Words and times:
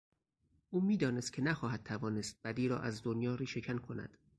او 0.69 0.81
میدانست 0.81 1.33
که 1.33 1.41
نخواهد 1.41 1.83
توانست 1.83 2.37
بدی 2.43 2.67
را 2.67 2.79
از 2.79 3.03
دنیا 3.03 3.35
ریشهکن 3.35 3.77
کند. 3.77 4.17